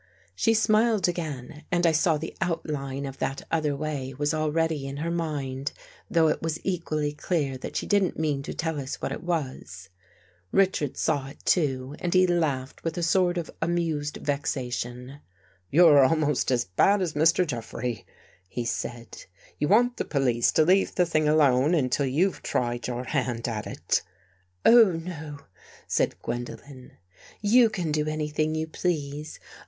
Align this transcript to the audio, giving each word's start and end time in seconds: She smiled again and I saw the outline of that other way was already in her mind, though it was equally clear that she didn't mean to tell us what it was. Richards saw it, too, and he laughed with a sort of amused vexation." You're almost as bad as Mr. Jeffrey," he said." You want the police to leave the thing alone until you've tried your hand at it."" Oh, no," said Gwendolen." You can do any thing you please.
She 0.33 0.55
smiled 0.55 1.07
again 1.07 1.63
and 1.71 1.85
I 1.85 1.91
saw 1.91 2.17
the 2.17 2.35
outline 2.41 3.05
of 3.05 3.19
that 3.19 3.43
other 3.51 3.75
way 3.75 4.15
was 4.17 4.33
already 4.33 4.87
in 4.87 4.97
her 4.97 5.11
mind, 5.11 5.73
though 6.09 6.27
it 6.27 6.41
was 6.41 6.59
equally 6.63 7.13
clear 7.13 7.55
that 7.59 7.75
she 7.75 7.85
didn't 7.85 8.17
mean 8.17 8.41
to 8.41 8.53
tell 8.55 8.79
us 8.79 8.95
what 8.99 9.11
it 9.11 9.21
was. 9.23 9.89
Richards 10.51 10.99
saw 10.99 11.27
it, 11.27 11.45
too, 11.45 11.95
and 11.99 12.15
he 12.15 12.25
laughed 12.25 12.83
with 12.83 12.97
a 12.97 13.03
sort 13.03 13.37
of 13.37 13.51
amused 13.61 14.17
vexation." 14.19 15.19
You're 15.69 16.03
almost 16.03 16.49
as 16.49 16.65
bad 16.65 16.99
as 17.03 17.13
Mr. 17.13 17.45
Jeffrey," 17.45 18.03
he 18.49 18.65
said." 18.65 19.25
You 19.59 19.67
want 19.67 19.97
the 19.97 20.03
police 20.05 20.51
to 20.53 20.65
leave 20.65 20.95
the 20.95 21.05
thing 21.05 21.27
alone 21.27 21.75
until 21.75 22.07
you've 22.07 22.41
tried 22.41 22.87
your 22.87 23.03
hand 23.03 23.47
at 23.47 23.67
it."" 23.67 24.01
Oh, 24.65 24.93
no," 24.93 25.41
said 25.85 26.19
Gwendolen." 26.23 26.93
You 27.59 27.69
can 27.69 27.91
do 27.91 28.07
any 28.07 28.29
thing 28.29 28.55
you 28.55 28.65
please. 28.65 29.39